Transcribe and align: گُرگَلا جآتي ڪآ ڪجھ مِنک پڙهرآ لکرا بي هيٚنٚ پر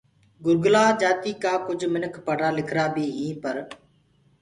گُرگَلا 0.43 0.85
جآتي 1.01 1.31
ڪآ 1.43 1.53
ڪجھ 1.65 1.85
مِنک 1.93 2.13
پڙهرآ 2.25 2.49
لکرا 2.57 2.85
بي 2.93 3.05
هيٚنٚ 3.17 3.41
پر 3.43 3.55